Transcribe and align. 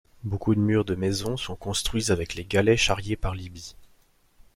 Beaucoup 0.23 0.55
de 0.55 0.59
murs 0.59 0.83
de 0.83 0.95
maisons 0.95 1.37
sont 1.37 1.55
construits 1.55 2.11
avec 2.11 2.33
les 2.33 2.43
galets 2.43 2.75
charriés 2.75 3.15
par 3.15 3.35
l'Ibie. 3.35 3.75